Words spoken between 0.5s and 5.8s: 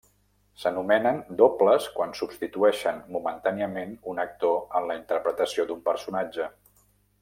S'anomenen dobles quan substitueixen momentàniament un actor en la interpretació